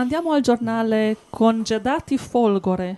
Andiamo 0.00 0.32
al 0.32 0.40
giornale 0.40 1.14
Congedati 1.28 2.16
Folgore, 2.16 2.96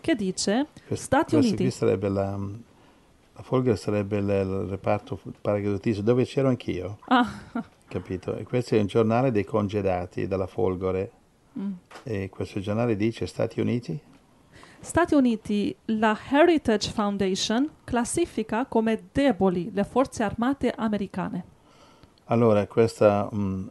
che 0.00 0.16
dice 0.16 0.66
Questo- 0.84 1.04
Stati 1.04 1.36
Uniti. 1.36 1.54
qui 1.62 1.70
sarebbe 1.70 2.08
la, 2.08 2.36
la 2.36 3.42
Folger 3.42 3.78
sarebbe 3.78 4.16
il, 4.16 4.24
il 4.24 4.66
reparto 4.68 5.20
paracadutistico 5.40 6.04
dove 6.04 6.24
c'ero 6.24 6.48
anch'io, 6.48 6.98
Ah, 7.06 7.30
capito? 7.86 8.34
E 8.34 8.42
questo 8.42 8.74
è 8.74 8.80
un 8.80 8.86
giornale 8.86 9.30
dei 9.30 9.44
congedati 9.44 10.26
dalla 10.26 10.48
Folgore. 10.48 11.12
Mm. 11.56 11.72
E 12.02 12.28
questo 12.28 12.58
giornale 12.58 12.96
dice 12.96 13.26
Stati 13.26 13.60
Uniti? 13.60 13.96
Stati 14.80 15.14
Uniti, 15.14 15.72
la 15.86 16.18
Heritage 16.28 16.90
Foundation 16.90 17.70
classifica 17.84 18.66
come 18.66 19.00
deboli 19.12 19.70
le 19.72 19.84
forze 19.84 20.24
armate 20.24 20.72
americane. 20.76 21.44
Allora, 22.24 22.66
questa, 22.66 23.28
mh, 23.30 23.70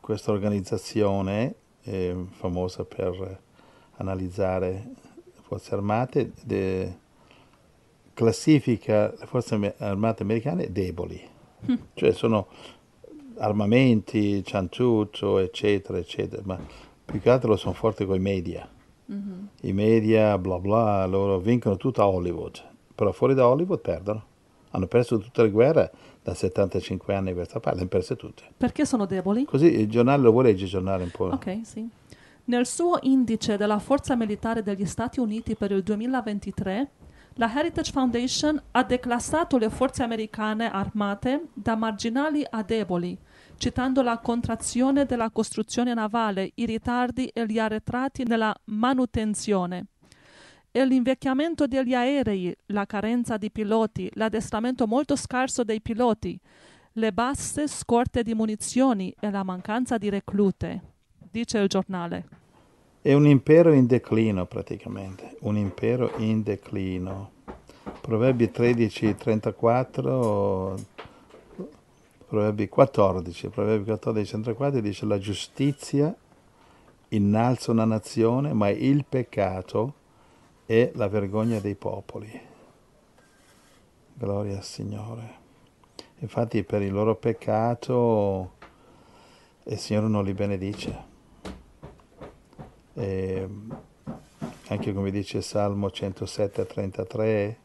questa 0.00 0.32
organizzazione 0.32 1.54
è 1.82 2.14
famosa 2.30 2.84
per 2.84 3.40
analizzare 3.96 4.70
le 5.24 5.40
forze 5.42 5.74
armate, 5.74 6.32
de- 6.44 6.98
classifica 8.14 9.14
le 9.18 9.26
forze 9.26 9.74
armate 9.78 10.22
americane 10.22 10.70
deboli, 10.72 11.20
cioè 11.94 12.12
sono 12.12 12.48
armamenti, 13.38 14.42
tutto, 14.68 15.38
eccetera, 15.38 15.98
eccetera, 15.98 16.42
ma 16.44 16.58
più 17.04 17.20
che 17.20 17.30
altro 17.30 17.56
sono 17.56 17.74
forti 17.74 18.04
con 18.04 18.16
i 18.16 18.20
media. 18.20 18.68
I 19.62 19.72
media, 19.72 20.38
bla 20.38 20.58
bla, 20.58 21.04
loro 21.06 21.38
vincono 21.38 21.76
tutto 21.76 22.02
a 22.02 22.06
Hollywood, 22.06 22.62
però 22.94 23.10
fuori 23.12 23.34
da 23.34 23.48
Hollywood 23.48 23.80
perdono. 23.80 24.24
Hanno 24.70 24.86
perso 24.86 25.18
tutte 25.18 25.42
le 25.42 25.50
guerre 25.50 25.90
da 26.22 26.34
75 26.34 27.14
anni 27.14 27.30
a 27.30 27.34
questa 27.34 27.60
parte, 27.60 27.76
le 27.76 27.80
hanno 27.80 27.90
perse 27.90 28.16
tutte. 28.16 28.44
Perché 28.56 28.84
sono 28.84 29.06
deboli? 29.06 29.44
Così 29.44 29.66
il 29.66 29.88
giornale 29.88 30.22
lo 30.22 30.40
leggere 30.40 30.64
il 30.64 30.70
giornale 30.70 31.02
un 31.02 31.10
po'? 31.10 31.24
Ok, 31.26 31.60
sì. 31.62 31.88
Nel 32.44 32.66
suo 32.66 32.98
indice 33.02 33.56
della 33.56 33.78
forza 33.78 34.16
militare 34.16 34.62
degli 34.62 34.84
Stati 34.84 35.20
Uniti 35.20 35.54
per 35.54 35.70
il 35.70 35.82
2023, 35.82 36.90
la 37.34 37.50
Heritage 37.56 37.92
Foundation 37.92 38.60
ha 38.72 38.82
declassato 38.82 39.56
le 39.56 39.70
forze 39.70 40.02
americane 40.02 40.70
armate 40.70 41.46
da 41.54 41.76
marginali 41.76 42.44
a 42.48 42.62
deboli, 42.62 43.16
citando 43.56 44.02
la 44.02 44.18
contrazione 44.18 45.04
della 45.04 45.30
costruzione 45.30 45.94
navale, 45.94 46.50
i 46.56 46.66
ritardi 46.66 47.28
e 47.28 47.46
gli 47.46 47.58
arretrati 47.58 48.24
nella 48.24 48.54
manutenzione. 48.64 49.86
E 50.72 50.84
l'invecchiamento 50.84 51.66
degli 51.66 51.94
aerei, 51.94 52.54
la 52.66 52.86
carenza 52.86 53.36
di 53.36 53.50
piloti, 53.50 54.08
l'addestramento 54.14 54.86
molto 54.86 55.16
scarso 55.16 55.64
dei 55.64 55.80
piloti, 55.80 56.38
le 56.92 57.12
basse 57.12 57.66
scorte 57.66 58.22
di 58.22 58.34
munizioni 58.34 59.12
e 59.18 59.30
la 59.30 59.42
mancanza 59.42 59.98
di 59.98 60.08
reclute, 60.08 60.80
dice 61.28 61.58
il 61.58 61.66
giornale. 61.66 62.24
È 63.02 63.12
un 63.12 63.26
impero 63.26 63.72
in 63.72 63.86
declino 63.86 64.46
praticamente, 64.46 65.38
un 65.40 65.56
impero 65.56 66.12
in 66.18 66.44
declino. 66.44 67.32
Proverbi 68.00 68.52
13, 68.52 69.16
34, 69.16 70.78
Proverbi 72.28 72.68
14, 72.68 73.48
Proverbi 73.48 73.84
14, 73.86 74.30
34 74.30 74.80
dice 74.80 75.04
la 75.04 75.18
giustizia 75.18 76.14
innalza 77.08 77.72
una 77.72 77.84
nazione, 77.84 78.52
ma 78.52 78.68
il 78.68 79.04
peccato 79.08 79.94
è 80.70 80.92
la 80.94 81.08
vergogna 81.08 81.58
dei 81.58 81.74
popoli. 81.74 82.40
Gloria 84.14 84.58
al 84.58 84.62
Signore. 84.62 85.38
Infatti 86.18 86.62
per 86.62 86.80
il 86.82 86.92
loro 86.92 87.16
peccato 87.16 88.52
il 89.64 89.76
Signore 89.76 90.06
non 90.06 90.22
li 90.22 90.32
benedice. 90.32 91.08
E 92.94 93.48
anche 94.68 94.92
come 94.92 95.10
dice 95.10 95.42
Salmo 95.42 95.90
107 95.90 96.64
33, 96.64 97.58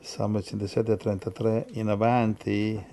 Salmo 0.00 0.42
107 0.42 0.94
33 0.94 1.66
in 1.70 1.88
avanti 1.88 2.84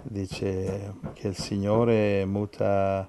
dice 0.00 0.94
che 1.12 1.28
il 1.28 1.36
Signore 1.36 2.24
muta, 2.24 3.06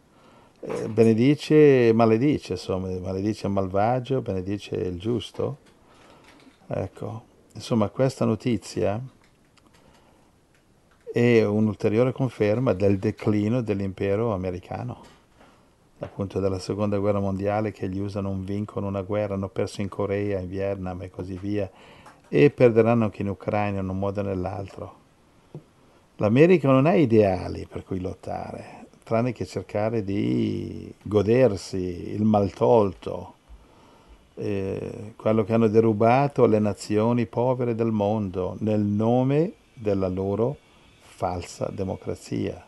eh, 0.61 0.87
benedice 0.87 1.87
e 1.87 1.93
maledice, 1.93 2.53
insomma, 2.53 2.89
maledice 2.99 3.47
il 3.47 3.53
malvagio, 3.53 4.21
benedice 4.21 4.75
il 4.75 4.99
giusto. 4.99 5.57
Ecco, 6.67 7.23
insomma 7.53 7.89
questa 7.89 8.25
notizia 8.25 9.01
è 11.11 11.43
un'ulteriore 11.43 12.11
conferma 12.11 12.73
del 12.73 12.99
declino 12.99 13.61
dell'impero 13.61 14.33
americano 14.33 15.17
appunto 15.99 16.39
della 16.39 16.59
seconda 16.59 16.97
guerra 16.97 17.19
mondiale 17.19 17.71
che 17.71 17.89
gli 17.89 17.99
USA 17.99 18.21
non 18.21 18.43
vincono 18.43 18.87
una 18.87 19.01
guerra, 19.01 19.33
hanno 19.33 19.49
perso 19.49 19.81
in 19.81 19.89
Corea, 19.89 20.39
in 20.39 20.47
Vietnam 20.47 21.01
e 21.01 21.09
così 21.09 21.37
via 21.37 21.69
e 22.27 22.49
perderanno 22.51 23.05
anche 23.05 23.21
in 23.21 23.29
Ucraina 23.29 23.79
in 23.79 23.89
un 23.89 23.97
modo 23.97 24.21
o 24.21 24.23
nell'altro. 24.23 24.97
L'America 26.17 26.69
non 26.69 26.85
ha 26.85 26.93
ideali 26.93 27.65
per 27.65 27.83
cui 27.83 27.99
lottare, 27.99 28.78
tranne 29.09 29.31
che 29.31 29.47
cercare 29.47 30.03
di 30.03 30.93
godersi 31.01 32.13
il 32.13 32.21
maltolto, 32.21 33.33
eh, 34.35 35.13
quello 35.15 35.43
che 35.43 35.53
hanno 35.53 35.67
derubato 35.67 36.45
le 36.45 36.59
nazioni 36.59 37.25
povere 37.25 37.73
del 37.73 37.89
mondo 37.89 38.55
nel 38.59 38.81
nome 38.81 39.53
della 39.73 40.09
loro 40.09 40.57
falsa 40.99 41.71
democrazia. 41.73 42.63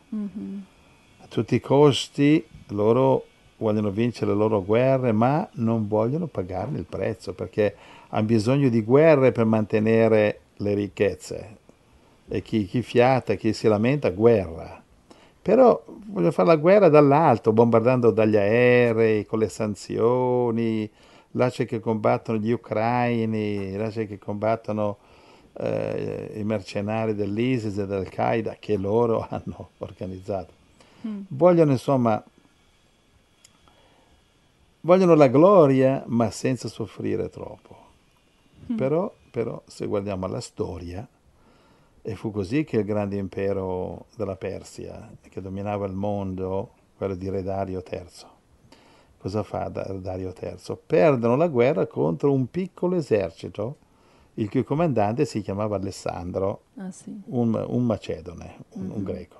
A 1.19 1.27
tutti 1.27 1.53
i 1.53 1.59
costi 1.59 2.43
loro 2.69 3.25
vogliono 3.57 3.91
vincere 3.91 4.31
le 4.31 4.37
loro 4.37 4.63
guerre, 4.63 5.11
ma 5.11 5.47
non 5.57 5.87
vogliono 5.87 6.25
pagarne 6.25 6.79
il 6.79 6.85
prezzo 6.85 7.33
perché 7.33 7.75
hanno 8.09 8.25
bisogno 8.25 8.69
di 8.69 8.81
guerre 8.81 9.31
per 9.31 9.45
mantenere 9.45 10.39
le 10.55 10.73
ricchezze. 10.73 11.57
E 12.27 12.41
chi, 12.41 12.65
chi 12.65 12.81
fiata, 12.81 13.35
chi 13.35 13.53
si 13.53 13.67
lamenta, 13.67 14.09
guerra. 14.09 14.80
Però 15.41 15.83
vogliono 16.07 16.31
fare 16.31 16.49
la 16.49 16.55
guerra 16.55 16.89
dall'alto, 16.89 17.51
bombardando 17.51 18.11
dagli 18.11 18.35
aerei, 18.35 19.25
con 19.25 19.39
le 19.39 19.49
sanzioni, 19.49 20.89
lascia 21.31 21.63
che 21.63 21.79
combattono 21.79 22.37
gli 22.37 22.51
ucraini, 22.51 23.75
lascia 23.75 24.03
che 24.03 24.19
combattono 24.19 24.97
eh, 25.53 26.33
i 26.35 26.43
mercenari 26.43 27.15
dell'ISIS 27.15 27.77
e 27.77 27.87
dell'Al-Qaeda 27.87 28.57
che 28.59 28.77
loro 28.77 29.25
hanno 29.29 29.69
organizzato. 29.79 30.59
Vogliono 31.29 31.71
insomma 31.71 32.23
vogliono 34.81 35.13
la 35.15 35.27
gloria 35.27 36.03
ma 36.07 36.29
senza 36.29 36.67
soffrire 36.67 37.29
troppo. 37.29 37.79
Però, 38.75 39.13
però 39.31 39.61
se 39.65 39.85
guardiamo 39.85 40.25
alla 40.25 40.39
storia, 40.39 41.05
e 42.01 42.15
fu 42.15 42.31
così 42.31 42.63
che 42.63 42.77
il 42.77 42.85
grande 42.85 43.17
impero 43.17 44.05
della 44.15 44.35
Persia, 44.35 45.11
che 45.21 45.41
dominava 45.41 45.85
il 45.85 45.93
mondo, 45.93 46.71
quello 46.97 47.15
di 47.15 47.29
Re 47.29 47.43
Dario 47.43 47.83
III, 47.89 48.27
cosa 49.17 49.43
fa 49.43 49.67
da- 49.69 49.83
Dario 49.99 50.33
III? 50.39 50.77
Perdono 50.85 51.35
la 51.35 51.47
guerra 51.47 51.85
contro 51.87 52.31
un 52.33 52.49
piccolo 52.49 52.95
esercito, 52.95 53.77
il 54.35 54.49
cui 54.49 54.63
comandante 54.63 55.25
si 55.25 55.41
chiamava 55.41 55.75
Alessandro, 55.75 56.61
Ah, 56.77 56.89
sì. 56.91 57.15
un, 57.25 57.53
un 57.67 57.85
macedone, 57.85 58.55
un, 58.69 58.89
un 58.95 59.03
greco. 59.03 59.39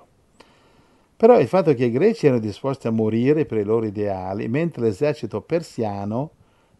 Però 1.16 1.38
il 1.38 1.46
fatto 1.48 1.72
che 1.74 1.84
i 1.86 1.90
greci 1.90 2.26
erano 2.26 2.40
disposti 2.40 2.88
a 2.88 2.90
morire 2.90 3.46
per 3.46 3.58
i 3.58 3.64
loro 3.64 3.86
ideali, 3.86 4.48
mentre 4.48 4.82
l'esercito 4.82 5.40
persiano 5.40 6.30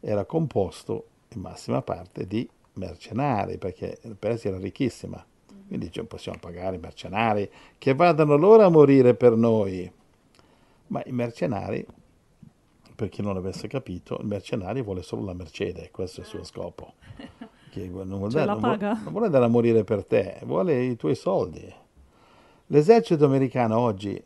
era 0.00 0.24
composto 0.24 1.06
in 1.34 1.40
massima 1.40 1.80
parte 1.80 2.26
di 2.26 2.48
mercenari, 2.74 3.56
perché 3.56 3.98
la 4.02 4.16
Persia 4.18 4.50
era 4.50 4.58
ricchissima. 4.58 5.24
Quindi 5.72 5.90
non 5.94 6.06
possiamo 6.06 6.36
pagare 6.38 6.76
i 6.76 6.78
mercenari 6.78 7.50
che 7.78 7.94
vadano 7.94 8.36
loro 8.36 8.62
a 8.62 8.68
morire 8.68 9.14
per 9.14 9.36
noi. 9.36 9.90
Ma 10.88 11.02
i 11.06 11.12
mercenari, 11.12 11.82
per 12.94 13.08
chi 13.08 13.22
non 13.22 13.38
avesse 13.38 13.68
capito, 13.68 14.18
il 14.20 14.26
mercenario 14.26 14.82
vuole 14.82 15.00
solo 15.00 15.24
la 15.24 15.32
mercede, 15.32 15.88
questo 15.90 16.20
è 16.20 16.24
il 16.24 16.28
suo 16.28 16.44
scopo. 16.44 16.92
Che 17.70 17.88
non 17.88 18.18
vuole, 18.18 18.44
la 18.44 18.52
non 18.52 18.60
vuole- 18.60 18.76
non 18.76 19.12
vuole 19.12 19.24
andare 19.24 19.46
a 19.46 19.48
morire 19.48 19.82
per 19.82 20.04
te, 20.04 20.40
vuole 20.42 20.84
i 20.84 20.94
tuoi 20.96 21.14
soldi. 21.14 21.74
L'esercito 22.66 23.24
americano 23.24 23.78
oggi 23.78 24.22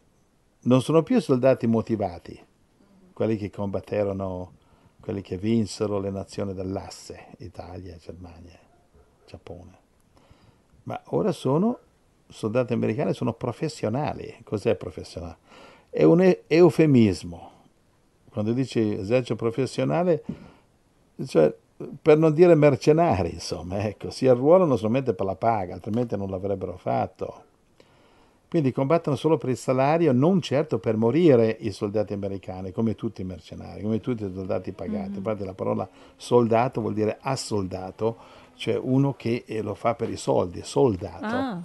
non 0.63 0.83
sono 0.83 1.05
più 1.05 1.21
soldati 1.21 1.69
motivati, 1.69 2.45
quelli 3.13 3.37
che 3.37 3.51
combatterono, 3.51 4.53
quelli 4.99 5.23
che 5.23 5.39
vinsero 5.39 6.01
le 6.01 6.11
nazioni 6.11 6.55
dell'asse, 6.55 7.27
Italia, 7.39 7.97
Germania, 7.99 8.59
Giappone. 9.25 9.85
Ma 10.87 11.01
ora 11.07 11.33
sono 11.33 11.79
soldati 12.29 12.73
americani, 12.73 13.13
sono 13.13 13.33
professionali. 13.33 14.39
Cos'è 14.45 14.75
professionale? 14.77 15.37
È 15.91 16.05
un 16.05 16.37
eufemismo. 16.47 17.51
Quando 18.31 18.53
dici 18.53 18.93
esercito 18.93 19.35
professionale, 19.35 20.23
cioè, 21.27 21.53
per 22.01 22.19
non 22.19 22.33
dire 22.35 22.55
mercenari, 22.55 23.33
insomma, 23.35 23.85
ecco, 23.85 24.11
si 24.11 24.29
arruolano 24.29 24.77
solamente 24.77 25.15
per 25.15 25.27
la 25.27 25.37
paga, 25.37 25.75
altrimenti 25.75 26.17
non 26.17 26.31
l'avrebbero 26.31 26.77
fatto. 26.77 27.45
Quindi 28.49 28.71
combattono 28.71 29.17
solo 29.17 29.39
per 29.39 29.51
il 29.51 29.57
salario, 29.57 30.13
non 30.13 30.41
certo 30.41 30.79
per 30.79 30.97
morire 30.97 31.57
i 31.61 31.73
soldati 31.73 32.13
americani, 32.13 32.71
come 32.71 32.95
tutti 32.95 33.23
i 33.23 33.25
mercenari, 33.25 33.83
come 33.83 34.01
tutti 34.01 34.25
i 34.25 34.33
soldati 34.33 34.71
pagati. 34.71 35.11
Mhm. 35.11 35.17
Infatti 35.17 35.45
la 35.45 35.55
parola 35.55 35.89
soldato 36.15 36.81
vuol 36.81 36.95
dire 36.95 37.19
assoldato, 37.21 38.17
cioè 38.57 38.77
uno 38.81 39.15
che 39.15 39.45
eh, 39.47 39.63
lo 39.63 39.75
fa 39.75 39.95
per 39.95 40.11
i 40.11 40.17
soldi, 40.17 40.61
soldato. 40.65 41.25
Ah, 41.25 41.61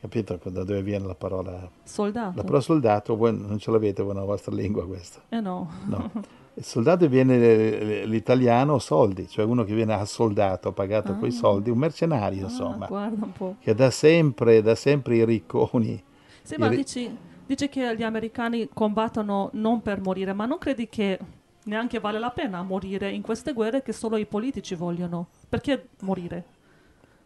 Capito 0.00 0.38
da 0.50 0.64
dove 0.64 0.82
viene 0.82 1.06
la 1.06 1.14
parola? 1.14 1.66
soldato. 1.82 2.32
La 2.36 2.42
parola 2.42 2.60
soldato, 2.60 3.16
voi 3.16 3.34
non 3.34 3.58
ce 3.58 3.70
l'avete 3.70 4.02
voi 4.02 4.12
nella 4.12 4.26
vostra 4.26 4.54
lingua 4.54 4.84
questa? 4.86 5.20
Eh 5.30 5.40
no. 5.40 5.70
No. 5.86 6.10
Il 6.56 6.62
soldato 6.64 7.08
viene 7.08 8.04
l'italiano 8.04 8.78
soldi, 8.78 9.26
cioè 9.28 9.44
uno 9.46 9.64
che 9.64 9.74
viene 9.74 9.94
assoldato, 9.94 10.72
pagato 10.72 11.16
con 11.16 11.26
i 11.26 11.32
soldi, 11.32 11.70
un 11.70 11.78
mercenario 11.78 12.46
Ah, 12.46 12.48
insomma, 12.50 12.86
guarda 12.86 13.24
un 13.24 13.32
po'. 13.32 13.56
che 13.60 13.74
da 13.74 13.90
sempre, 13.90 14.60
da 14.62 14.74
sempre 14.74 15.16
i 15.16 15.24
ricconi. 15.24 16.00
Sì, 16.42 16.56
ma 16.58 16.68
ri- 16.68 16.76
dici, 16.76 17.16
dici 17.46 17.68
che 17.70 17.96
gli 17.96 18.02
americani 18.02 18.68
combattono 18.72 19.48
non 19.54 19.80
per 19.82 20.00
morire, 20.02 20.32
ma 20.34 20.44
non 20.46 20.58
credi 20.58 20.86
che 20.88 21.18
neanche 21.64 22.00
vale 22.00 22.18
la 22.18 22.30
pena 22.30 22.62
morire 22.62 23.10
in 23.10 23.22
queste 23.22 23.52
guerre 23.52 23.82
che 23.82 23.92
solo 23.92 24.16
i 24.16 24.26
politici 24.26 24.74
vogliono? 24.74 25.28
Perché 25.48 25.88
morire? 26.00 26.44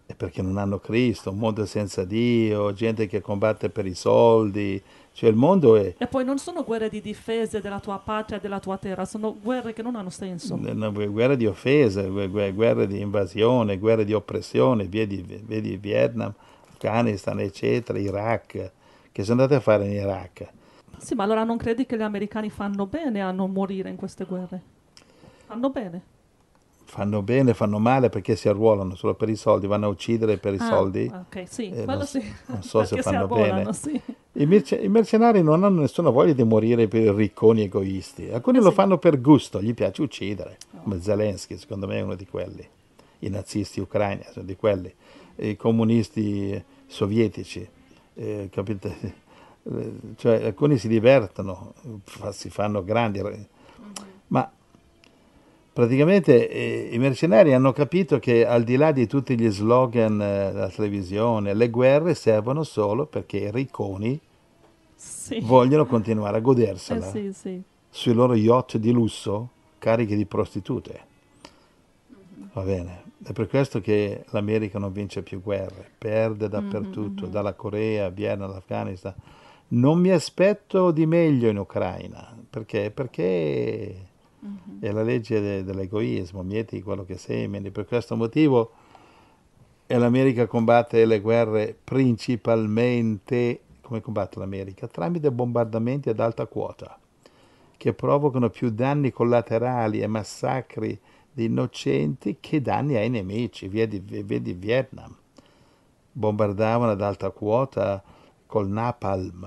È 0.06 0.14
perché 0.14 0.40
non 0.40 0.56
hanno 0.56 0.78
Cristo, 0.78 1.30
un 1.30 1.38
mondo 1.38 1.66
senza 1.66 2.04
Dio, 2.04 2.72
gente 2.72 3.06
che 3.06 3.20
combatte 3.20 3.68
per 3.68 3.84
i 3.84 3.94
soldi, 3.94 4.82
cioè 5.12 5.28
il 5.28 5.36
mondo 5.36 5.76
è 5.76 5.96
E 5.98 6.06
poi 6.06 6.24
non 6.24 6.38
sono 6.38 6.64
guerre 6.64 6.88
di 6.88 7.02
difesa 7.02 7.60
della 7.60 7.78
tua 7.78 7.98
patria, 7.98 8.38
della 8.38 8.58
tua 8.58 8.78
terra, 8.78 9.04
sono 9.04 9.36
guerre 9.38 9.74
che 9.74 9.82
non 9.82 9.96
hanno 9.96 10.08
senso. 10.08 10.54
una 10.54 10.88
guerra 10.88 11.34
di 11.34 11.44
offesa, 11.44 12.02
gu- 12.02 12.30
gu- 12.30 12.54
guerre 12.54 12.86
di 12.86 13.00
invasione, 13.00 13.78
guerre 13.78 14.06
di 14.06 14.14
oppressione, 14.14 14.88
vedi, 14.88 15.22
vedi 15.44 15.76
Vietnam, 15.76 16.32
Afghanistan, 16.70 17.38
eccetera, 17.40 17.98
Iraq, 17.98 18.70
che 19.12 19.24
sono 19.24 19.42
andate 19.42 19.58
a 19.58 19.60
fare 19.60 19.84
in 19.84 19.92
Iraq. 19.92 20.48
Sì, 20.98 21.14
ma 21.14 21.24
allora 21.24 21.44
non 21.44 21.56
credi 21.56 21.86
che 21.86 21.96
gli 21.96 22.02
americani 22.02 22.50
fanno 22.50 22.86
bene 22.86 23.22
a 23.22 23.30
non 23.30 23.52
morire 23.52 23.88
in 23.88 23.96
queste 23.96 24.24
guerre? 24.24 24.62
Fanno 25.46 25.70
bene. 25.70 26.02
Fanno 26.84 27.20
bene, 27.20 27.52
fanno 27.52 27.78
male 27.78 28.08
perché 28.08 28.34
si 28.34 28.48
arruolano 28.48 28.94
solo 28.94 29.14
per 29.14 29.28
i 29.28 29.36
soldi, 29.36 29.66
vanno 29.66 29.86
a 29.86 29.88
uccidere 29.90 30.38
per 30.38 30.54
i 30.54 30.58
Ah, 30.58 30.64
so,ldi. 30.68 31.06
Ok, 31.20 31.44
sì, 31.46 31.68
Eh, 31.70 31.84
quello 31.84 31.98
non, 31.98 32.06
sì. 32.06 32.22
non 32.46 32.62
so 32.62 32.82
se 32.84 32.96
fanno 33.02 33.26
bene. 33.28 33.72
sì. 33.74 34.00
I, 34.32 34.46
merce- 34.46 34.76
i 34.76 34.88
mercenari 34.88 35.42
non 35.42 35.64
hanno 35.64 35.80
nessuna 35.82 36.08
voglia 36.10 36.32
di 36.32 36.42
morire 36.44 36.88
per 36.88 37.14
ricconi 37.14 37.62
egoisti. 37.64 38.30
Alcuni 38.30 38.58
Eh 38.58 38.62
lo 38.62 38.70
sì. 38.70 38.74
fanno 38.74 38.96
per 38.98 39.20
gusto, 39.20 39.60
gli 39.60 39.74
piace 39.74 40.00
uccidere, 40.00 40.56
come 40.82 41.00
Zelensky, 41.00 41.58
secondo 41.58 41.86
me 41.86 41.98
è 41.98 42.00
uno 42.00 42.14
di 42.14 42.26
quelli. 42.26 42.66
I 43.20 43.28
nazisti 43.28 43.80
ucraini 43.80 44.24
sono 44.30 44.46
di 44.46 44.56
quelli. 44.56 44.92
I 45.36 45.56
comunisti 45.56 46.62
sovietici, 46.86 47.68
eh, 48.14 48.48
capite? 48.50 49.26
Eh, 49.70 49.92
Cioè, 50.16 50.44
alcuni 50.44 50.78
si 50.78 50.88
divertono, 50.88 51.74
si 52.30 52.50
fanno 52.50 52.82
grandi, 52.84 53.20
ma 54.28 54.50
praticamente 55.72 56.48
eh, 56.48 56.88
i 56.92 56.98
mercenari 56.98 57.52
hanno 57.52 57.72
capito 57.72 58.18
che 58.18 58.46
al 58.46 58.64
di 58.64 58.76
là 58.76 58.92
di 58.92 59.06
tutti 59.06 59.38
gli 59.38 59.48
slogan 59.50 60.20
eh, 60.20 60.52
della 60.52 60.68
televisione, 60.70 61.54
le 61.54 61.70
guerre 61.70 62.14
servono 62.14 62.62
solo 62.64 63.06
perché 63.06 63.38
i 63.38 63.50
ricconi 63.50 64.18
Sì. 64.96 65.40
vogliono 65.40 65.86
continuare 65.86 66.36
a 66.36 66.38
Eh 66.38 66.42
godersela 66.42 67.06
sì, 67.10 67.32
sì. 67.32 67.62
sui 67.90 68.12
loro 68.12 68.34
yacht 68.34 68.76
di 68.78 68.90
lusso 68.90 69.50
carichi 69.78 70.16
di 70.16 70.24
prostitute. 70.24 71.06
Va 72.52 72.62
bene. 72.62 73.02
È 73.22 73.32
per 73.32 73.48
questo 73.48 73.80
che 73.80 74.24
l'America 74.30 74.78
non 74.78 74.92
vince 74.92 75.22
più 75.22 75.40
guerre, 75.42 75.88
perde 75.98 76.48
dappertutto, 76.48 77.26
dalla 77.26 77.52
Corea, 77.52 78.06
a 78.06 78.10
Vietnam, 78.10 78.50
all'Afghanistan. 78.50 79.14
Non 79.70 79.98
mi 79.98 80.10
aspetto 80.10 80.90
di 80.90 81.04
meglio 81.04 81.48
in 81.48 81.58
Ucraina, 81.58 82.34
perché? 82.48 82.90
Perché 82.90 84.06
è 84.80 84.90
la 84.90 85.02
legge 85.02 85.40
de- 85.40 85.64
dell'egoismo, 85.64 86.42
mieti 86.42 86.82
quello 86.82 87.04
che 87.04 87.18
semini. 87.18 87.70
Per 87.70 87.84
questo 87.84 88.16
motivo 88.16 88.70
l'America 89.86 90.46
combatte 90.46 91.04
le 91.04 91.20
guerre 91.20 91.76
principalmente, 91.84 93.60
come 93.82 94.00
combatte 94.00 94.38
l'America? 94.38 94.86
Tramite 94.86 95.30
bombardamenti 95.30 96.08
ad 96.08 96.20
alta 96.20 96.46
quota 96.46 96.98
che 97.76 97.92
provocano 97.92 98.48
più 98.50 98.70
danni 98.70 99.12
collaterali 99.12 100.00
e 100.00 100.06
massacri 100.06 100.98
di 101.30 101.44
innocenti 101.44 102.38
che 102.40 102.62
danni 102.62 102.96
ai 102.96 103.10
nemici. 103.10 103.68
Vedi, 103.68 104.00
vedi 104.00 104.54
Vietnam. 104.54 105.14
Bombardavano 106.10 106.92
ad 106.92 107.02
alta 107.02 107.30
quota 107.30 108.02
col 108.48 108.66
napalm, 108.68 109.46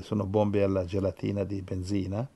sono 0.00 0.24
bombe 0.24 0.62
alla 0.62 0.86
gelatina 0.86 1.44
di 1.44 1.60
benzina. 1.60 2.26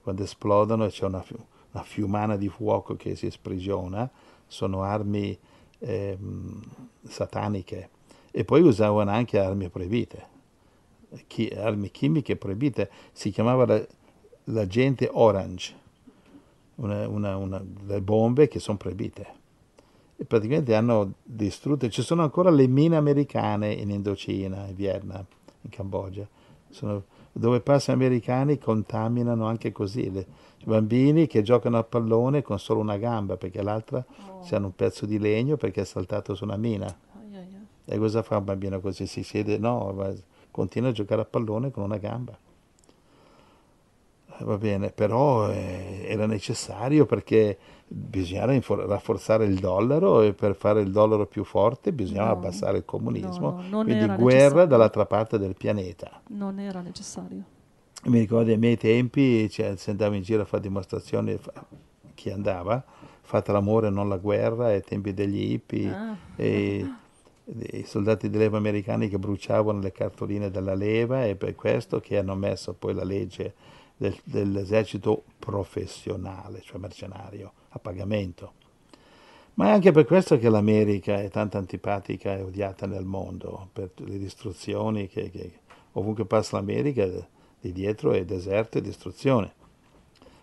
Quando 0.00 0.22
esplodono 0.22 0.84
e 0.84 0.90
c'è 0.90 1.04
una, 1.04 1.24
una 1.72 1.82
fiumana 1.82 2.36
di 2.36 2.48
fuoco 2.48 2.94
che 2.94 3.16
si 3.16 3.28
sprigiona, 3.30 4.08
sono 4.46 4.82
armi 4.82 5.36
ehm, 5.80 6.62
sataniche. 7.02 7.90
E 8.30 8.44
poi 8.44 8.62
usavano 8.62 9.10
anche 9.10 9.40
armi 9.40 9.68
proibite, 9.68 10.26
chi- 11.26 11.48
armi 11.48 11.90
chimiche 11.90 12.36
proibite. 12.36 12.88
Si 13.10 13.30
chiamava 13.30 13.66
la, 13.66 13.86
l'agente 14.44 15.10
orange, 15.12 15.74
una, 16.76 17.08
una, 17.08 17.36
una, 17.36 17.64
le 17.86 18.00
bombe 18.00 18.46
che 18.46 18.60
sono 18.60 18.76
proibite. 18.76 19.34
E 20.16 20.24
praticamente 20.24 20.76
hanno 20.76 21.14
distrutto, 21.24 21.88
ci 21.88 22.02
sono 22.02 22.22
ancora 22.22 22.50
le 22.50 22.68
mine 22.68 22.94
americane 22.94 23.72
in 23.72 23.90
Indocina, 23.90 24.66
in 24.68 24.74
Vietnam, 24.76 25.26
in 25.66 25.70
Cambogia, 25.70 26.26
sono, 26.70 27.04
dove 27.32 27.60
passano 27.60 27.98
americani 27.98 28.58
contaminano 28.58 29.46
anche 29.46 29.72
così 29.72 30.10
le, 30.10 30.26
i 30.58 30.64
bambini 30.64 31.26
che 31.26 31.42
giocano 31.42 31.78
a 31.78 31.84
pallone 31.84 32.42
con 32.42 32.58
solo 32.58 32.80
una 32.80 32.96
gamba 32.96 33.36
perché 33.36 33.62
l'altra 33.62 34.04
hanno 34.50 34.66
un 34.66 34.74
pezzo 34.74 35.06
di 35.06 35.18
legno 35.18 35.56
perché 35.56 35.82
è 35.82 35.84
saltato 35.84 36.34
su 36.34 36.44
una 36.44 36.56
mina. 36.56 36.86
Ai, 36.86 37.36
ai, 37.36 37.38
ai. 37.38 37.66
E 37.84 37.98
cosa 37.98 38.22
fa 38.22 38.38
un 38.38 38.44
bambino 38.44 38.80
così? 38.80 39.06
Si 39.06 39.22
siede? 39.22 39.58
No, 39.58 39.94
continua 40.50 40.90
a 40.90 40.92
giocare 40.92 41.22
a 41.22 41.24
pallone 41.24 41.70
con 41.70 41.82
una 41.82 41.98
gamba. 41.98 42.36
Eh, 44.38 44.44
Va 44.44 44.58
bene, 44.58 44.90
però 44.90 45.50
eh, 45.50 46.04
era 46.08 46.26
necessario 46.26 47.06
perché 47.06 47.56
bisognava 47.88 48.52
rafforzare 48.86 49.44
il 49.44 49.58
dollaro 49.58 50.22
e 50.22 50.32
per 50.32 50.56
fare 50.56 50.80
il 50.80 50.90
dollaro 50.90 51.26
più 51.26 51.44
forte 51.44 51.92
bisognava 51.92 52.30
No, 52.30 52.36
abbassare 52.36 52.78
il 52.78 52.84
comunismo. 52.84 53.50
no, 53.50 53.62
non 53.70 53.84
Quindi 53.84 54.06
guerra 54.06 54.32
necessario. 54.38 54.66
dall'altra 54.66 55.06
parte 55.06 55.38
del 55.38 55.54
pianeta. 55.56 56.20
Non 56.28 56.58
era 56.58 56.80
necessario. 56.80 57.42
Mi 58.04 58.18
ricordo 58.20 58.50
ai 58.50 58.58
miei 58.58 58.76
tempi 58.76 59.48
cioè, 59.50 59.76
si 59.76 59.90
andava 59.90 60.14
in 60.16 60.22
giro 60.22 60.42
a 60.42 60.44
fare 60.44 60.62
dimostrazioni, 60.62 61.38
chi 62.14 62.30
andava, 62.30 62.82
fate 63.22 63.52
l'amore 63.52 63.88
non 63.90 64.08
la 64.08 64.16
guerra, 64.16 64.66
ai 64.66 64.82
tempi 64.82 65.12
degli 65.14 65.52
hippie, 65.52 65.90
Ah. 65.90 66.16
e, 66.36 66.88
i 67.72 67.84
soldati 67.84 68.28
di 68.28 68.38
leva 68.38 68.56
americani 68.58 69.08
che 69.08 69.18
bruciavano 69.18 69.78
le 69.80 69.92
cartoline 69.92 70.50
della 70.50 70.74
leva 70.74 71.24
e 71.24 71.36
per 71.36 71.54
questo 71.54 72.00
che 72.00 72.18
hanno 72.18 72.34
messo 72.34 72.74
poi 72.74 72.92
la 72.94 73.04
legge 73.04 73.54
del- 73.96 74.20
dell'esercito 74.24 75.24
professionale, 75.38 76.60
cioè 76.62 76.78
mercenario, 76.78 77.52
a 77.70 77.78
pagamento. 77.78 78.52
Ma 79.54 79.68
è 79.68 79.70
anche 79.70 79.90
per 79.90 80.04
questo 80.04 80.38
che 80.38 80.50
l'America 80.50 81.20
è 81.20 81.30
tanto 81.30 81.56
antipatica 81.56 82.36
e 82.36 82.42
odiata 82.42 82.86
nel 82.86 83.04
mondo, 83.04 83.70
per 83.72 83.90
le 83.96 84.18
distruzioni 84.18 85.08
che, 85.08 85.30
che 85.30 85.60
ovunque 85.92 86.26
passa 86.26 86.56
l'America, 86.56 87.08
di 87.58 87.72
dietro 87.72 88.12
è 88.12 88.24
deserto 88.24 88.76
e 88.76 88.82
distruzione. 88.82 89.54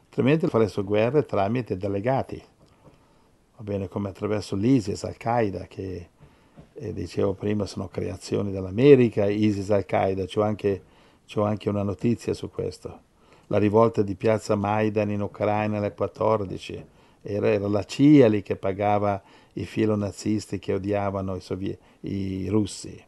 Altrimenti 0.05 0.47
fa 0.47 0.57
le 0.57 0.67
sue 0.67 0.83
guerre 0.83 1.25
tramite 1.25 1.77
delegati, 1.77 2.41
va 3.57 3.63
bene, 3.63 3.87
come 3.87 4.09
attraverso 4.09 4.55
l'ISIS, 4.55 5.03
Al-Qaeda, 5.03 5.67
che 5.67 6.09
eh, 6.73 6.93
dicevo 6.93 7.33
prima 7.33 7.67
sono 7.67 7.87
creazioni 7.87 8.51
dell'America, 8.51 9.27
ISIS, 9.27 9.69
Al-Qaeda, 9.69 10.25
c'ho 10.25 10.41
anche, 10.41 10.83
c'ho 11.27 11.43
anche 11.43 11.69
una 11.69 11.83
notizia 11.83 12.33
su 12.33 12.49
questo. 12.49 13.11
La 13.53 13.59
rivolta 13.59 14.01
di 14.01 14.15
piazza 14.15 14.55
Maidan 14.55 15.11
in 15.11 15.21
Ucraina 15.21 15.79
nel 15.79 15.93
14, 15.93 16.85
era, 17.21 17.49
era 17.51 17.67
la 17.67 17.83
CIA 17.83 18.27
lì 18.27 18.41
che 18.41 18.55
pagava 18.55 19.21
i 19.53 19.65
filonazisti 19.65 20.57
che 20.57 20.73
odiavano 20.73 21.35
i, 21.35 21.39
sovie- 21.39 21.77
i 21.99 22.47
russi. 22.47 22.99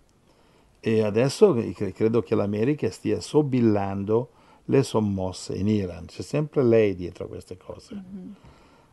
E 0.79 1.01
adesso 1.01 1.51
cre- 1.73 1.91
credo 1.93 2.21
che 2.21 2.35
l'America 2.35 2.91
stia 2.91 3.21
sobillando 3.21 4.29
le 4.65 4.83
sommosse 4.83 5.55
in 5.55 5.67
Iran. 5.67 6.05
C'è 6.05 6.21
sempre 6.21 6.61
lei 6.61 6.93
dietro 6.93 7.25
a 7.25 7.27
queste 7.27 7.57
cose. 7.57 8.03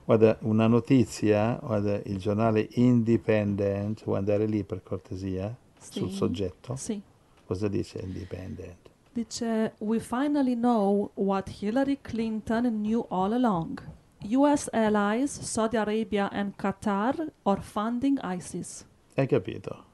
Guarda, 0.06 0.38
una 0.40 0.66
notizia, 0.68 1.58
guarda, 1.62 2.00
il 2.04 2.16
giornale 2.16 2.66
Independent, 2.76 4.04
vuoi 4.04 4.16
andare 4.16 4.46
lì 4.46 4.64
per 4.64 4.82
cortesia, 4.82 5.54
sul 5.78 6.08
Sì. 6.08 6.16
soggetto? 6.16 6.76
Sì. 6.76 6.98
Cosa 7.44 7.68
dice 7.68 7.98
Independent? 7.98 8.91
Dice, 9.14 9.72
we 9.80 9.98
finally 9.98 10.54
know 10.54 11.10
what 11.16 11.60
Hillary 11.60 11.98
Clinton 12.02 12.80
knew 12.80 13.04
all 13.10 13.34
along. 13.34 13.78
US 14.24 14.70
allies, 14.72 15.30
Saudi 15.30 15.76
Arabia 15.76 16.30
and 16.32 16.56
Qatar 16.56 17.30
are 17.44 17.60
funding 17.60 18.18
ISIS. 18.22 18.86
Hai 19.14 19.26
capito? 19.26 19.84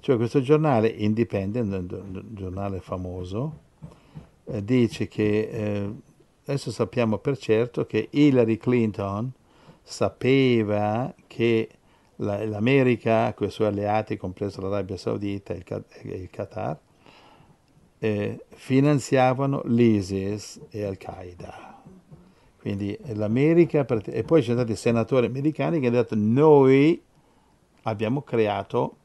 Cioè 0.00 0.16
questo 0.16 0.42
giornale 0.42 0.88
indipendent, 0.88 1.72
un 1.72 2.22
giornale 2.34 2.80
famoso, 2.80 3.60
eh, 4.44 4.62
dice 4.62 5.08
che 5.08 5.48
eh, 5.50 5.94
adesso 6.44 6.70
sappiamo 6.70 7.16
per 7.16 7.38
certo 7.38 7.86
che 7.86 8.08
Hillary 8.10 8.58
Clinton 8.58 9.32
sapeva 9.82 11.14
che 11.26 11.68
la, 12.16 12.44
l'America, 12.44 13.32
con 13.32 13.46
i 13.46 13.50
suoi 13.50 13.68
alleati, 13.68 14.18
compreso 14.18 14.60
l'Arabia 14.60 14.98
Saudita 14.98 15.54
e 15.54 15.62
il, 15.64 15.84
il 16.02 16.28
Qatar, 16.28 16.78
eh, 18.00 18.44
finanziavano 18.48 19.62
l'ISIS 19.66 20.60
e 20.70 20.84
Al-Qaeda. 20.84 21.82
Quindi 22.58 22.98
l'America, 23.14 23.86
e 23.86 24.22
poi 24.24 24.40
ci 24.40 24.48
sono 24.48 24.58
stati 24.58 24.74
senatori 24.74 25.26
americani 25.26 25.80
che 25.80 25.86
hanno 25.86 25.96
detto 25.96 26.14
noi 26.16 27.00
abbiamo 27.82 28.22
creato 28.22 28.96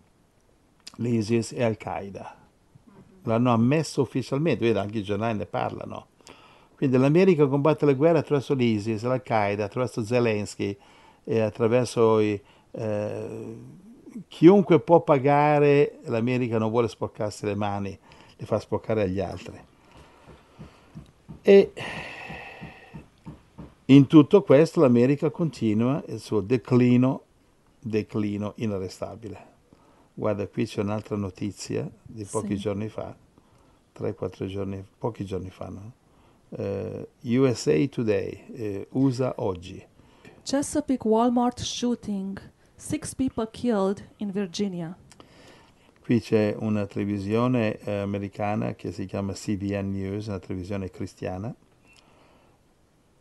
l'ISIS 0.96 1.52
e 1.52 1.64
Al-Qaeda. 1.64 2.38
L'hanno 3.24 3.52
ammesso 3.52 4.02
ufficialmente, 4.02 4.66
vedi, 4.66 4.78
anche 4.78 5.00
i 5.00 5.04
giornali 5.04 5.38
ne 5.38 5.46
parlano. 5.46 6.08
Quindi 6.75 6.98
l'America 6.98 7.48
combatte 7.48 7.86
le 7.86 7.96
guerre 7.96 8.20
attraverso 8.20 8.54
l'ISIS, 8.54 9.04
l'Al-Qaeda, 9.04 9.66
attraverso 9.66 10.04
Zelensky 10.04 10.78
e 11.24 11.40
attraverso 11.40 12.20
i, 12.20 12.40
eh, 12.72 13.58
chiunque 14.28 14.80
può 14.80 15.02
pagare, 15.02 16.00
l'America 16.04 16.58
non 16.58 16.70
vuole 16.70 16.88
sporcarsi 16.88 17.46
le 17.46 17.56
mani, 17.56 17.98
le 18.36 18.46
fa 18.46 18.60
sporcare 18.60 19.04
agli 19.04 19.20
altri. 19.20 19.60
E 21.42 21.74
in 23.86 24.08
tutto 24.08 24.42
questo 24.42 24.82
l'America 24.82 25.30
continua 25.30 26.04
il 26.08 26.20
suo 26.20 26.42
declino, 26.42 27.24
declino 27.80 28.54
inarrestabile. 28.58 29.54
Guarda, 30.13 30.48
qui 30.48 30.65
c'è 30.65 30.82
un'altra 30.82 31.15
notizia 31.15 31.89
di 32.01 32.24
pochi 32.24 32.56
sì. 32.56 32.58
giorni 32.58 32.88
fa, 32.88 33.15
3-4 33.98 34.46
giorni, 34.48 34.84
pochi 34.98 35.25
giorni 35.25 35.50
fa, 35.50 35.70
no? 35.70 35.92
uh, 36.50 37.08
eh, 37.22 37.38
USA 37.38 37.88
Today, 37.88 38.46
eh, 38.54 38.88
USA 38.92 39.34
oggi. 39.38 39.86
Chesapeake 40.44 41.06
Walmart 41.08 41.60
shooting, 41.60 42.39
six 42.75 43.13
people 43.13 43.46
killed 43.48 44.04
in 44.18 44.32
Virginia. 44.32 44.98
Qui 46.06 46.22
c'è 46.22 46.56
una 46.60 46.86
televisione 46.86 47.80
eh, 47.80 47.92
americana 47.98 48.76
che 48.76 48.92
si 48.92 49.08
chiama 49.08 49.34
CBN 49.34 49.90
News, 49.90 50.28
una 50.28 50.38
televisione 50.38 50.92
cristiana, 50.92 51.52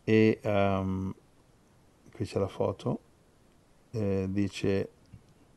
e 0.04 0.38
um, 0.42 1.14
qui 2.12 2.26
c'è 2.26 2.38
la 2.38 2.46
foto, 2.46 2.98
eh, 3.92 4.26
dice 4.28 4.90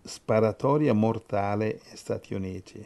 sparatoria 0.04 0.94
mortale 0.94 1.82
negli 1.84 1.98
Stati 1.98 2.34
Uniti. 2.34 2.86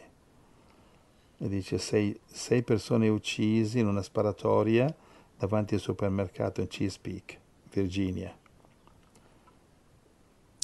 E 1.38 1.48
dice 1.48 1.78
sei, 1.78 2.18
sei 2.26 2.64
persone 2.64 3.06
uccise 3.06 3.78
in 3.78 3.86
una 3.86 4.02
sparatoria 4.02 4.92
davanti 5.38 5.74
al 5.74 5.80
supermercato 5.80 6.60
in 6.60 6.66
Chesapeake, 6.66 7.38
Virginia. 7.70 8.41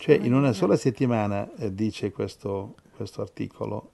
Cioè 0.09 0.25
in 0.25 0.33
una 0.33 0.55
sola 0.55 0.75
settimana 0.75 1.55
eh, 1.57 1.75
dice 1.75 2.11
questo, 2.13 2.77
questo 2.97 3.21
articolo. 3.21 3.91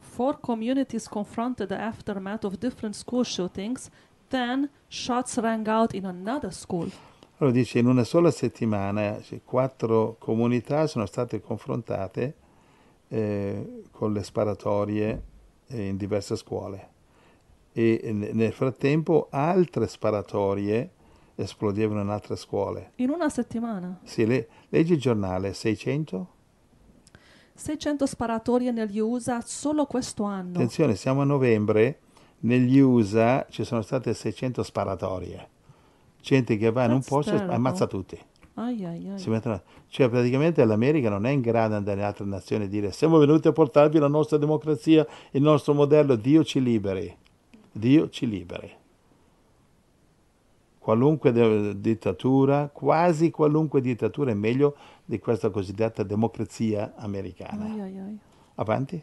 Four 0.00 0.40
communities 0.40 1.06
confronted 1.06 1.68
the 1.68 1.76
aftermath 1.76 2.42
of 2.42 2.58
different 2.58 2.96
school 2.96 3.24
shootings, 3.24 3.88
then 4.30 4.68
shots 4.88 5.36
rang 5.38 5.64
out 5.68 5.94
in 5.94 6.06
another 6.06 6.52
school. 6.52 6.90
Allora 7.36 7.54
dice 7.54 7.78
in 7.78 7.86
una 7.86 8.02
sola 8.02 8.32
settimana 8.32 9.20
cioè, 9.22 9.42
quattro 9.44 10.16
comunità 10.18 10.88
sono 10.88 11.06
state 11.06 11.40
confrontate 11.40 12.34
eh, 13.06 13.82
con 13.92 14.12
le 14.12 14.24
sparatorie 14.24 15.22
eh, 15.68 15.86
in 15.86 15.96
diverse 15.96 16.34
scuole 16.34 16.88
e 17.70 18.10
nel 18.12 18.52
frattempo 18.52 19.28
altre 19.30 19.86
sparatorie 19.86 20.90
esplodevano 21.34 22.00
in 22.00 22.08
altre 22.08 22.36
scuole. 22.36 22.92
In 22.96 23.10
una 23.10 23.28
settimana? 23.28 24.00
Sì, 24.04 24.26
le, 24.26 24.48
leggi 24.68 24.92
il 24.92 25.00
giornale, 25.00 25.52
600? 25.52 26.28
600 27.54 28.06
sparatorie 28.06 28.72
negli 28.72 28.98
USA 28.98 29.40
solo 29.44 29.86
questo 29.86 30.24
anno. 30.24 30.54
Attenzione, 30.54 30.96
siamo 30.96 31.22
a 31.22 31.24
novembre, 31.24 32.00
negli 32.40 32.78
USA 32.78 33.46
ci 33.48 33.64
sono 33.64 33.82
state 33.82 34.12
600 34.12 34.62
sparatorie 34.62 35.48
gente 36.24 36.56
che 36.56 36.72
va 36.72 36.84
in 36.84 36.92
un 36.92 37.02
posto 37.02 37.34
e 37.34 37.36
ammazza 37.38 37.86
tutti. 37.86 38.18
Ai, 38.54 38.84
ai, 38.84 39.08
ai. 39.10 39.22
Mettono, 39.26 39.62
cioè 39.88 40.08
praticamente 40.08 40.64
l'America 40.64 41.10
non 41.10 41.26
è 41.26 41.30
in 41.30 41.40
grado 41.40 41.70
di 41.70 41.74
andare 41.74 42.00
in 42.00 42.06
altre 42.06 42.24
nazioni 42.24 42.64
e 42.64 42.68
dire 42.68 42.92
siamo 42.92 43.18
venuti 43.18 43.48
a 43.48 43.52
portarvi 43.52 43.98
la 43.98 44.08
nostra 44.08 44.38
democrazia, 44.38 45.06
il 45.32 45.42
nostro 45.42 45.74
modello, 45.74 46.16
Dio 46.16 46.42
ci 46.44 46.62
liberi. 46.62 47.14
Dio 47.70 48.08
ci 48.08 48.26
liberi. 48.26 48.72
Qualunque 50.84 51.80
dittatura, 51.80 52.68
quasi 52.68 53.30
qualunque 53.30 53.80
dittatura 53.80 54.32
è 54.32 54.34
meglio 54.34 54.76
di 55.02 55.18
questa 55.18 55.48
cosiddetta 55.48 56.02
democrazia 56.02 56.92
americana. 56.96 57.74
Avanti. 58.56 59.02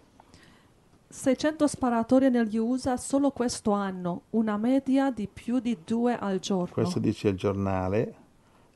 600 1.09 1.65
sparatorie 1.65 2.29
negli 2.29 2.57
USA 2.57 2.97
solo 2.97 3.31
questo 3.31 3.71
anno, 3.71 4.25
una 4.29 4.57
media 4.57 5.09
di 5.09 5.27
più 5.27 5.57
di 5.57 5.79
due 5.83 6.15
al 6.15 6.37
giorno. 6.37 6.71
Questo 6.71 6.99
dice 6.99 7.29
il 7.29 7.35
giornale, 7.35 8.15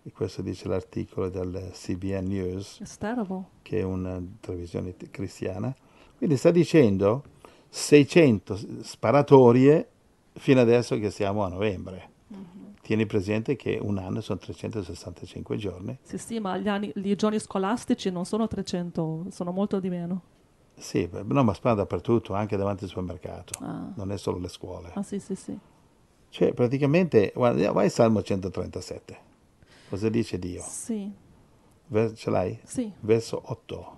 e 0.02 0.12
questo 0.12 0.42
dice 0.42 0.68
l'articolo 0.68 1.30
del 1.30 1.74
CBN 1.74 2.26
News, 2.26 2.82
che 3.62 3.80
è 3.82 3.84
una 3.84 4.20
televisione 4.40 4.96
cristiana. 5.12 5.72
Quindi 6.18 6.38
sta 6.38 6.50
dicendo 6.50 7.24
600 7.70 8.82
sparatorie 8.82 9.90
fino 10.34 10.60
adesso 10.60 10.98
che 10.98 11.12
siamo 11.12 11.44
a 11.44 11.50
novembre. 11.50 12.14
Tieni 12.86 13.08
presente 13.08 13.56
che 13.56 13.80
un 13.82 13.98
anno 13.98 14.22
sono 14.22 14.38
365 14.38 15.58
giorni. 15.58 15.98
Sì, 16.04 16.20
sì, 16.20 16.39
ma 16.39 16.56
gli, 16.56 16.68
anni, 16.68 16.92
gli 16.94 17.15
giorni 17.15 17.39
scolastici 17.39 18.12
non 18.12 18.25
sono 18.25 18.48
300, 18.48 19.25
sono 19.32 19.51
molto 19.51 19.80
di 19.80 19.89
meno. 19.89 20.22
Sì, 20.75 21.10
no, 21.12 21.44
ma 21.44 21.56
spara 21.56 21.74
dappertutto, 21.74 22.36
anche 22.36 22.56
davanti 22.56 22.84
al 22.84 22.92
supermercato, 22.92 23.58
ah. 23.63 23.92
non 23.96 24.12
è 24.12 24.20
solo 24.20 24.38
le 24.38 24.50
scuole. 24.50 24.92
Ah, 24.94 25.01
sì, 25.01 25.18
sì, 25.18 25.34
sì. 25.34 25.58
Cioè, 26.30 26.54
praticamente, 26.54 27.32
guarda, 27.34 27.72
vai 27.72 27.86
al 27.86 27.92
Salmo 27.92 28.22
137. 28.22 29.18
Cosa 29.89 30.08
dice 30.10 30.38
Dio? 30.38 30.62
Sì. 30.62 31.12
Ver- 31.88 32.13
ce 32.13 32.30
l'hai? 32.30 32.60
Sì. 32.65 32.92
Verso 33.00 33.42
8. 33.46 33.96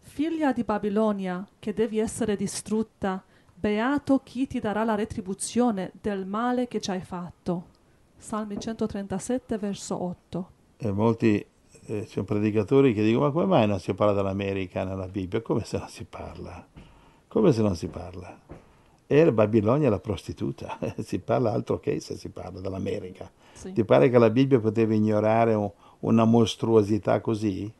Figlia 0.00 0.52
di 0.52 0.62
Babilonia, 0.62 1.42
che 1.58 1.72
devi 1.72 1.98
essere 2.00 2.36
distrutta, 2.36 3.24
beato 3.54 4.18
chi 4.18 4.46
ti 4.46 4.60
darà 4.60 4.84
la 4.84 4.94
retribuzione 4.94 5.90
del 6.02 6.26
male 6.26 6.68
che 6.68 6.82
ci 6.82 6.90
hai 6.90 7.00
fatto. 7.00 7.72
Salmi 8.16 8.58
137, 8.58 9.58
verso 9.58 10.02
8. 10.02 10.50
E 10.78 10.90
molti 10.92 11.46
eh, 11.86 12.04
c'è 12.06 12.18
un 12.18 12.24
predicatore 12.24 12.92
che 12.92 13.02
dicono 13.02 13.26
ma 13.26 13.32
come 13.32 13.46
mai 13.46 13.66
non 13.66 13.78
si 13.78 13.92
parla 13.94 14.14
dell'America 14.14 14.84
nella 14.84 15.06
Bibbia? 15.06 15.42
Come 15.42 15.64
se 15.64 15.78
non 15.78 15.88
si 15.88 16.04
parla? 16.04 16.66
Come 17.28 17.52
se 17.52 17.62
non 17.62 17.76
si 17.76 17.88
parla? 17.88 18.40
E 19.06 19.32
Babilonia 19.32 19.88
è 19.88 19.90
la 19.90 19.98
prostituta, 19.98 20.78
si 21.04 21.18
parla 21.18 21.52
altro 21.52 21.78
che 21.78 22.00
se 22.00 22.16
si 22.16 22.30
parla 22.30 22.60
dell'America. 22.60 23.30
Sì. 23.52 23.72
Ti 23.72 23.84
pare 23.84 24.08
che 24.08 24.18
la 24.18 24.30
Bibbia 24.30 24.58
poteva 24.58 24.94
ignorare 24.94 25.54
un, 25.54 25.70
una 26.00 26.24
mostruosità 26.24 27.20
così? 27.20 27.72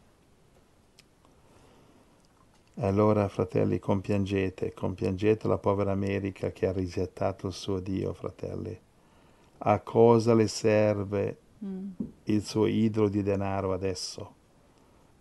Allora, 2.79 3.29
fratelli, 3.29 3.79
compiangete, 3.79 4.75
compiangete 4.75 5.47
la 5.47 5.59
povera 5.59 5.93
America 5.93 6.51
che 6.51 6.67
ha 6.67 6.73
rigettato 6.73 7.47
il 7.47 7.53
suo 7.53 7.79
Dio, 7.79 8.13
fratelli. 8.13 8.77
A 9.67 9.81
cosa 9.81 10.35
le 10.35 10.49
serve 10.49 11.39
Mm. 11.65 11.91
il 12.25 12.45
suo 12.45 12.67
idolo 12.67 13.09
di 13.09 13.23
denaro 13.23 13.73
adesso. 13.73 14.35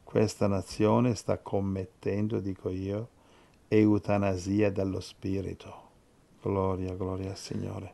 Questa 0.03 0.47
nazione 0.47 1.15
sta 1.15 1.38
commettendo, 1.38 2.39
dico 2.39 2.69
io, 2.69 3.07
eutanasia 3.69 4.69
dello 4.69 5.00
spirito. 5.00 5.73
Gloria, 6.41 6.93
gloria 6.95 7.29
al 7.29 7.38
Signore. 7.38 7.93